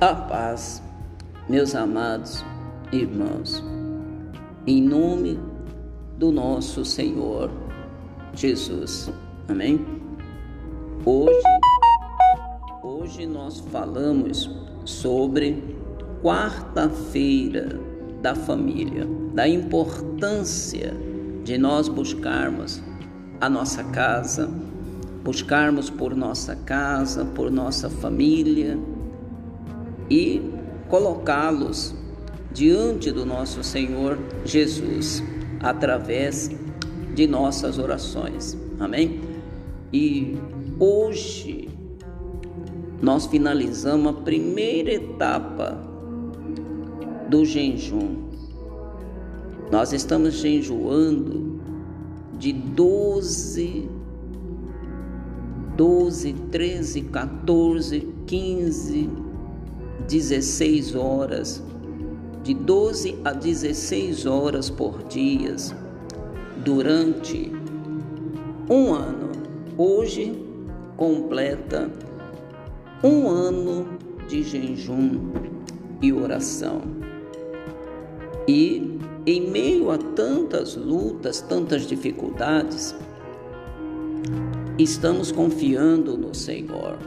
A 0.00 0.14
paz, 0.14 0.80
meus 1.48 1.74
amados 1.74 2.44
irmãos, 2.92 3.64
em 4.64 4.80
nome 4.80 5.40
do 6.16 6.30
nosso 6.30 6.84
Senhor 6.84 7.50
Jesus. 8.32 9.10
Amém? 9.48 9.84
Hoje, 11.04 11.42
hoje 12.80 13.26
nós 13.26 13.58
falamos 13.58 14.48
sobre 14.84 15.76
quarta-feira 16.22 17.80
da 18.22 18.36
família, 18.36 19.04
da 19.34 19.48
importância 19.48 20.94
de 21.42 21.58
nós 21.58 21.88
buscarmos 21.88 22.80
a 23.40 23.50
nossa 23.50 23.82
casa, 23.82 24.48
buscarmos 25.24 25.90
por 25.90 26.14
nossa 26.14 26.54
casa, 26.54 27.24
por 27.24 27.50
nossa 27.50 27.90
família 27.90 28.78
e 30.10 30.42
colocá-los 30.88 31.94
diante 32.52 33.10
do 33.12 33.26
nosso 33.26 33.62
Senhor 33.62 34.18
Jesus 34.44 35.22
através 35.60 36.50
de 37.14 37.26
nossas 37.26 37.78
orações. 37.78 38.56
Amém? 38.80 39.20
E 39.92 40.36
hoje 40.78 41.68
nós 43.02 43.26
finalizamos 43.26 44.08
a 44.08 44.22
primeira 44.22 44.92
etapa 44.92 45.78
do 47.28 47.44
jejum. 47.44 48.28
Nós 49.70 49.92
estamos 49.92 50.34
jejuando 50.34 51.60
de 52.38 52.52
12, 52.52 53.88
12, 55.76 56.32
13, 56.50 57.02
14, 57.02 58.08
15, 58.26 59.10
16 60.06 60.94
horas, 60.94 61.62
de 62.42 62.54
12 62.54 63.18
a 63.24 63.32
16 63.32 64.26
horas 64.26 64.70
por 64.70 65.02
dia, 65.04 65.56
durante 66.64 67.52
um 68.70 68.94
ano. 68.94 69.32
Hoje 69.76 70.44
completa 70.96 71.90
um 73.02 73.28
ano 73.28 73.98
de 74.28 74.42
jejum 74.42 75.32
e 76.02 76.12
oração. 76.12 76.82
E 78.46 78.98
em 79.26 79.50
meio 79.50 79.90
a 79.90 79.98
tantas 79.98 80.74
lutas, 80.74 81.40
tantas 81.40 81.86
dificuldades, 81.86 82.94
estamos 84.78 85.30
confiando 85.30 86.16
no 86.16 86.34
Senhor, 86.34 86.98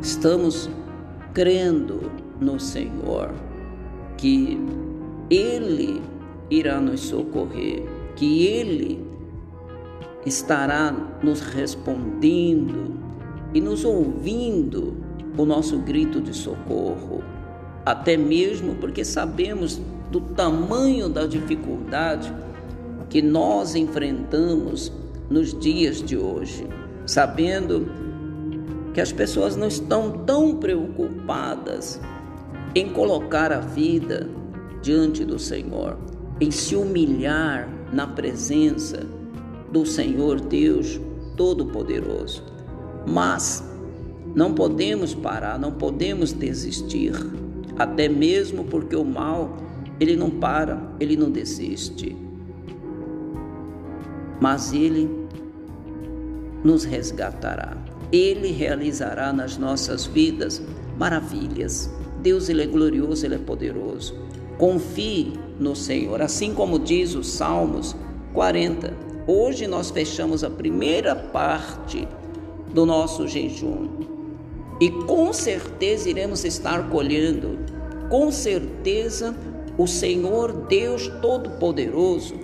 estamos 0.00 0.68
crendo 1.32 2.10
no 2.40 2.58
Senhor, 2.60 3.32
que 4.16 4.58
Ele 5.30 6.02
irá 6.50 6.80
nos 6.80 7.00
socorrer, 7.00 7.84
que 8.16 8.46
Ele 8.46 9.04
estará 10.24 10.94
nos 11.22 11.40
respondendo 11.40 12.94
e 13.54 13.60
nos 13.60 13.84
ouvindo 13.84 14.96
o 15.36 15.44
nosso 15.44 15.78
grito 15.78 16.20
de 16.20 16.34
socorro, 16.34 17.22
até 17.84 18.16
mesmo 18.16 18.74
porque 18.76 19.04
sabemos 19.04 19.80
do 20.10 20.20
tamanho 20.20 21.08
da 21.08 21.26
dificuldade 21.26 22.32
que 23.08 23.20
nós 23.22 23.74
enfrentamos 23.74 24.92
nos 25.28 25.58
dias 25.58 26.02
de 26.02 26.16
hoje, 26.16 26.66
sabendo 27.06 27.90
que 28.92 29.00
as 29.00 29.12
pessoas 29.12 29.56
não 29.56 29.68
estão 29.68 30.10
tão 30.10 30.56
preocupadas 30.56 32.00
em 32.74 32.88
colocar 32.90 33.52
a 33.52 33.60
vida 33.60 34.28
diante 34.82 35.24
do 35.24 35.38
Senhor, 35.38 35.96
em 36.40 36.50
se 36.50 36.74
humilhar 36.74 37.68
na 37.92 38.06
presença 38.06 39.06
do 39.70 39.86
Senhor 39.86 40.40
Deus 40.40 41.00
Todo-Poderoso. 41.36 42.44
Mas 43.06 43.64
não 44.34 44.54
podemos 44.54 45.14
parar, 45.14 45.58
não 45.58 45.72
podemos 45.72 46.32
desistir, 46.32 47.12
até 47.78 48.08
mesmo 48.08 48.64
porque 48.64 48.96
o 48.96 49.04
mal, 49.04 49.56
ele 50.00 50.16
não 50.16 50.30
para, 50.30 50.82
ele 51.00 51.16
não 51.16 51.30
desiste. 51.30 52.16
Mas 54.40 54.72
ele 54.72 55.08
nos 56.64 56.84
resgatará. 56.84 57.76
Ele 58.12 58.52
realizará 58.52 59.32
nas 59.32 59.56
nossas 59.56 60.04
vidas 60.04 60.62
maravilhas. 60.98 61.90
Deus, 62.20 62.48
Ele 62.48 62.62
é 62.62 62.66
glorioso, 62.66 63.24
Ele 63.24 63.36
é 63.36 63.38
poderoso. 63.38 64.14
Confie 64.58 65.32
no 65.58 65.74
Senhor, 65.74 66.20
assim 66.20 66.52
como 66.52 66.78
diz 66.78 67.14
os 67.14 67.28
Salmos 67.28 67.96
40. 68.34 68.94
Hoje 69.26 69.66
nós 69.66 69.90
fechamos 69.90 70.44
a 70.44 70.50
primeira 70.50 71.16
parte 71.16 72.06
do 72.74 72.84
nosso 72.84 73.26
jejum 73.26 73.88
e 74.80 74.90
com 74.90 75.32
certeza 75.32 76.10
iremos 76.10 76.44
estar 76.44 76.90
colhendo. 76.90 77.58
Com 78.08 78.30
certeza 78.30 79.34
o 79.78 79.86
Senhor 79.86 80.52
Deus 80.66 81.08
Todo-Poderoso, 81.22 82.34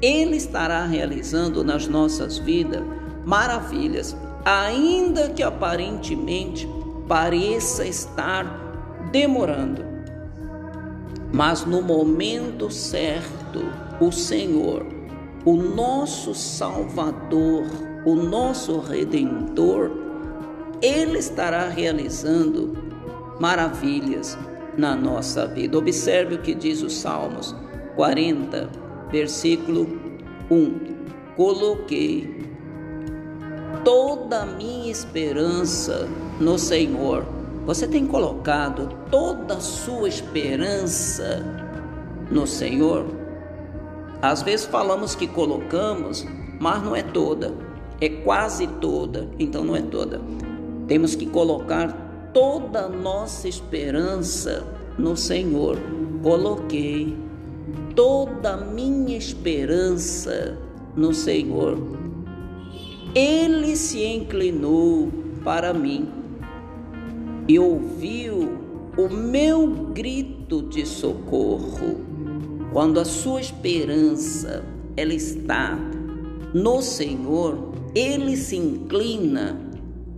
Ele 0.00 0.36
estará 0.36 0.84
realizando 0.84 1.64
nas 1.64 1.88
nossas 1.88 2.38
vidas 2.38 2.82
maravilhas 3.24 4.14
ainda 4.48 5.28
que 5.28 5.42
aparentemente 5.42 6.66
pareça 7.06 7.84
estar 7.84 8.44
demorando. 9.12 9.84
Mas 11.30 11.66
no 11.66 11.82
momento 11.82 12.70
certo, 12.70 13.60
o 14.00 14.10
Senhor, 14.10 14.86
o 15.44 15.54
nosso 15.54 16.34
Salvador, 16.34 17.66
o 18.06 18.14
nosso 18.14 18.80
Redentor, 18.80 19.90
Ele 20.80 21.18
estará 21.18 21.68
realizando 21.68 22.72
maravilhas 23.38 24.38
na 24.78 24.96
nossa 24.96 25.46
vida. 25.46 25.76
Observe 25.76 26.36
o 26.36 26.38
que 26.40 26.54
diz 26.54 26.80
os 26.80 26.94
Salmos 26.94 27.54
40, 27.96 28.70
versículo 29.10 29.86
1. 30.50 31.34
Coloquei 31.36 32.38
toda 33.88 34.42
a 34.42 34.44
minha 34.44 34.92
esperança 34.92 36.06
no 36.38 36.58
Senhor. 36.58 37.24
Você 37.64 37.88
tem 37.88 38.06
colocado 38.06 38.90
toda 39.10 39.54
a 39.54 39.60
sua 39.60 40.10
esperança 40.10 41.42
no 42.30 42.46
Senhor? 42.46 43.06
Às 44.20 44.42
vezes 44.42 44.66
falamos 44.66 45.14
que 45.14 45.26
colocamos, 45.26 46.26
mas 46.60 46.82
não 46.82 46.94
é 46.94 47.02
toda, 47.02 47.54
é 47.98 48.10
quase 48.10 48.66
toda, 48.66 49.26
então 49.38 49.64
não 49.64 49.74
é 49.74 49.80
toda. 49.80 50.20
Temos 50.86 51.14
que 51.14 51.24
colocar 51.24 52.30
toda 52.34 52.80
a 52.80 52.88
nossa 52.90 53.48
esperança 53.48 54.66
no 54.98 55.16
Senhor. 55.16 55.78
Coloquei 56.22 57.16
toda 57.96 58.52
a 58.52 58.56
minha 58.58 59.16
esperança 59.16 60.58
no 60.94 61.14
Senhor 61.14 61.97
ele 63.18 63.74
se 63.74 64.04
inclinou 64.04 65.08
para 65.42 65.74
mim 65.74 66.08
e 67.48 67.58
ouviu 67.58 68.56
o 68.96 69.08
meu 69.08 69.66
grito 69.92 70.62
de 70.62 70.86
socorro. 70.86 71.96
Quando 72.72 73.00
a 73.00 73.04
sua 73.04 73.40
esperança 73.40 74.64
ela 74.96 75.12
está 75.12 75.76
no 76.54 76.80
Senhor, 76.80 77.72
ele 77.92 78.36
se 78.36 78.56
inclina 78.56 79.60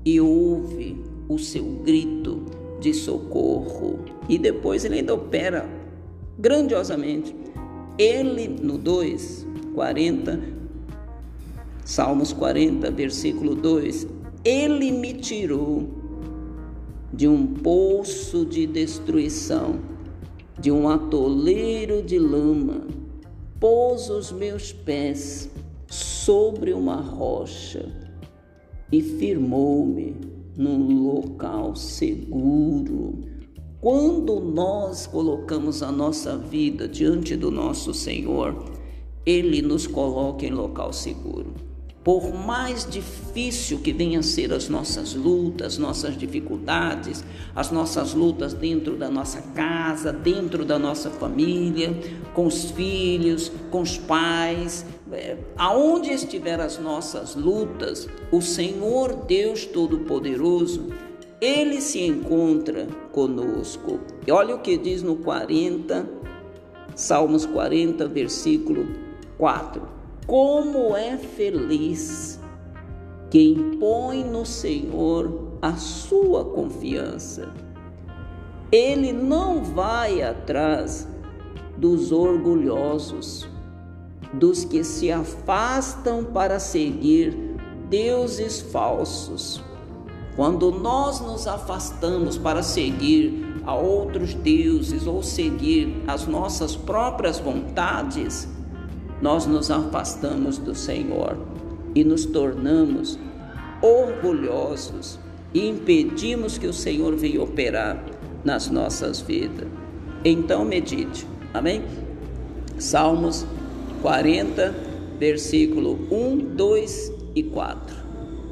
e 0.05 0.21
ouve 0.21 1.03
o 1.27 1.39
seu 1.39 1.65
grito 1.83 2.43
de 2.81 2.93
socorro. 2.93 4.01
E 4.29 4.37
depois 4.37 4.85
ele 4.85 4.97
ainda 4.97 5.15
opera 5.15 5.67
grandiosamente. 6.39 7.35
Ele 7.97 8.47
no 8.47 8.77
2, 8.77 9.47
40 9.75 10.60
Salmos 11.85 12.33
40, 12.33 12.91
versículo 12.91 13.55
2: 13.55 14.07
Ele 14.45 14.93
me 14.93 15.15
tirou 15.15 15.89
de 17.13 17.27
um 17.27 17.47
poço 17.47 18.45
de 18.45 18.67
destruição, 18.67 19.81
de 20.59 20.71
um 20.71 20.89
atoleiro 20.89 22.03
de 22.03 22.19
lama, 22.19 22.87
pôs 23.59 24.09
os 24.09 24.31
meus 24.31 24.73
pés 24.73 25.51
sobre 25.87 26.73
uma 26.73 26.97
rocha 26.97 27.89
e 28.93 29.03
firmou-me 29.03 30.17
num 30.57 31.03
local 31.03 31.75
seguro. 31.75 33.19
Quando 33.81 34.41
nós 34.41 35.07
colocamos 35.07 35.83
a 35.83 35.91
nossa 35.91 36.37
vida 36.37 36.87
diante 36.87 37.35
do 37.35 37.51
nosso 37.51 37.95
Senhor, 37.95 38.65
Ele 39.25 39.63
nos 39.63 39.87
coloca 39.87 40.45
em 40.45 40.51
local 40.51 40.93
seguro. 40.93 41.70
Por 42.03 42.33
mais 42.33 42.89
difícil 42.89 43.79
que 43.81 43.93
venham 43.93 44.21
a 44.21 44.23
ser 44.23 44.53
as 44.55 44.71
nossas 44.71 45.15
lutas, 45.15 45.77
nossas 45.77 46.17
dificuldades, 46.17 47.23
as 47.55 47.71
nossas 47.71 48.15
lutas 48.15 48.55
dentro 48.55 48.97
da 48.97 49.11
nossa 49.11 49.43
casa, 49.55 50.11
dentro 50.11 50.65
da 50.65 50.79
nossa 50.79 51.11
família, 51.11 51.95
com 52.33 52.47
os 52.47 52.71
filhos, 52.71 53.53
com 53.71 53.83
os 53.83 53.99
pais, 53.99 54.87
é, 55.13 55.37
aonde 55.59 56.11
estiver 56.11 56.59
as 56.59 56.79
nossas 56.79 57.35
lutas, 57.35 58.09
o 58.33 58.41
Senhor 58.41 59.27
Deus 59.27 59.67
Todo-Poderoso, 59.67 60.89
Ele 61.39 61.83
se 61.83 62.01
encontra 62.01 62.87
conosco. 63.13 64.01
E 64.27 64.33
olha 64.33 64.55
o 64.55 64.61
que 64.61 64.79
diz 64.79 65.03
no 65.03 65.17
40, 65.17 66.09
Salmos 66.95 67.45
40, 67.45 68.09
versículo 68.09 68.87
4 69.37 70.00
como 70.27 70.97
é 70.97 71.17
feliz 71.17 72.41
quem 73.31 73.79
põe 73.79 74.25
no 74.25 74.45
Senhor 74.45 75.51
a 75.63 75.75
sua 75.75 76.45
confiança. 76.45 77.53
Ele 78.73 79.13
não 79.13 79.65
vai 79.65 80.23
atrás 80.23 81.09
dos 81.77 82.13
orgulhosos, 82.13 83.49
dos 84.33 84.65
que 84.65 84.85
se 84.85 85.11
afastam 85.11 86.25
para 86.25 86.59
seguir 86.59 87.57
deuses 87.89 88.61
falsos. 88.61 89.63
Quando 90.37 90.71
nós 90.71 91.21
nos 91.21 91.47
afastamos 91.47 92.39
para 92.39 92.63
seguir 92.63 93.63
a 93.65 93.75
outros 93.75 94.35
deuses 94.35 95.07
ou 95.07 95.23
seguir 95.23 96.03
as 96.07 96.27
nossas 96.27 96.77
próprias 96.77 97.39
vontades, 97.39 98.49
nós 99.21 99.47
nos 99.47 99.71
afastamos 99.71 100.59
do 100.59 100.75
Senhor 100.75 101.37
e 101.95 102.03
nos 102.03 102.25
tornamos 102.25 103.19
orgulhosos 103.83 105.19
e 105.53 105.69
impedimos 105.69 106.57
que 106.57 106.67
o 106.67 106.73
Senhor 106.73 107.15
venha 107.17 107.43
operar 107.43 108.03
nas 108.45 108.71
nossas 108.71 109.21
vidas. 109.21 109.69
Então 110.25 110.65
medite, 110.65 111.27
amém? 111.53 111.83
Salmos 112.79 113.47
40, 114.01 114.75
versículo 115.19 115.99
1, 116.11 116.55
2 116.57 117.13
e 117.35 117.43
4. 117.43 117.97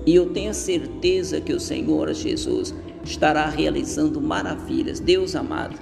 E 0.06 0.14
eu 0.14 0.30
tenho 0.30 0.52
certeza 0.52 1.40
que 1.40 1.52
o 1.52 1.60
Senhor 1.60 2.12
Jesus 2.12 2.74
estará 3.04 3.48
realizando 3.48 4.20
maravilhas. 4.20 5.00
Deus 5.00 5.34
amado, 5.34 5.78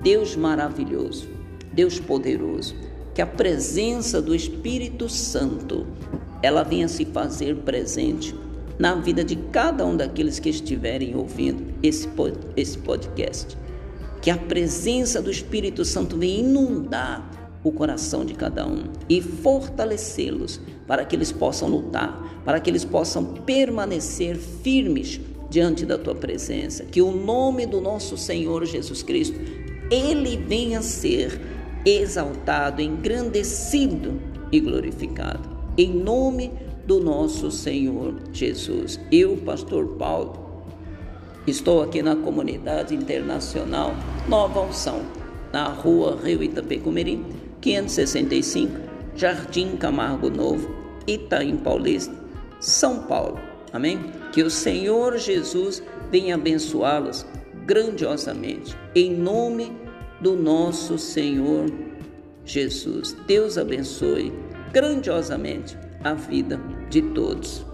Deus 0.00 0.36
maravilhoso, 0.36 1.28
Deus 1.72 1.98
poderoso 1.98 2.74
que 3.14 3.20
a 3.20 3.26
presença 3.26 4.20
do 4.22 4.34
Espírito 4.34 5.08
Santo 5.08 5.86
ela 6.42 6.62
venha 6.62 6.88
se 6.88 7.04
fazer 7.04 7.56
presente 7.58 8.34
na 8.78 8.94
vida 8.94 9.22
de 9.22 9.36
cada 9.36 9.86
um 9.86 9.96
daqueles 9.96 10.38
que 10.38 10.48
estiverem 10.48 11.14
ouvindo 11.14 11.72
esse, 11.82 12.08
esse 12.56 12.78
podcast. 12.78 13.56
Que 14.20 14.30
a 14.30 14.36
presença 14.36 15.20
do 15.20 15.30
Espírito 15.30 15.84
Santo 15.84 16.16
venha 16.16 16.40
inundar 16.40 17.30
o 17.62 17.70
coração 17.70 18.24
de 18.24 18.34
cada 18.34 18.66
um 18.66 18.84
e 19.08 19.20
fortalecê-los 19.20 20.60
para 20.86 21.04
que 21.04 21.14
eles 21.14 21.30
possam 21.30 21.68
lutar, 21.68 22.42
para 22.44 22.58
que 22.58 22.68
eles 22.68 22.84
possam 22.84 23.24
permanecer 23.24 24.36
firmes 24.36 25.20
diante 25.48 25.86
da 25.86 25.96
tua 25.96 26.14
presença. 26.14 26.84
Que 26.84 27.00
o 27.02 27.12
nome 27.12 27.66
do 27.66 27.80
nosso 27.80 28.16
Senhor 28.16 28.64
Jesus 28.64 29.02
Cristo 29.02 29.38
ele 29.90 30.36
venha 30.36 30.82
ser 30.82 31.40
exaltado, 31.84 32.80
engrandecido 32.80 34.20
e 34.50 34.60
glorificado. 34.60 35.48
Em 35.76 35.92
nome 35.92 36.52
do 36.86 37.00
nosso 37.00 37.50
Senhor 37.50 38.14
Jesus. 38.32 39.00
Eu, 39.10 39.36
pastor 39.38 39.96
Paulo, 39.96 40.64
estou 41.46 41.82
aqui 41.82 42.02
na 42.02 42.16
comunidade 42.16 42.94
internacional 42.94 43.94
Nova 44.28 44.60
Unção, 44.60 45.02
na 45.52 45.68
rua 45.68 46.18
Rio 46.22 46.42
Itapecumirim, 46.42 47.24
565, 47.60 48.72
Jardim 49.14 49.76
Camargo 49.76 50.30
Novo, 50.30 50.68
Itaim 51.06 51.56
Paulista, 51.56 52.14
São 52.60 53.04
Paulo. 53.04 53.38
Amém? 53.72 53.98
Que 54.32 54.42
o 54.42 54.50
Senhor 54.50 55.16
Jesus 55.18 55.82
venha 56.10 56.34
abençoá-los 56.34 57.24
grandiosamente. 57.64 58.76
Em 58.94 59.14
nome 59.14 59.64
de 59.66 59.81
do 60.22 60.36
nosso 60.36 60.96
Senhor 60.96 61.66
Jesus. 62.44 63.16
Deus 63.26 63.58
abençoe 63.58 64.32
grandiosamente 64.72 65.76
a 66.04 66.14
vida 66.14 66.60
de 66.88 67.02
todos. 67.02 67.71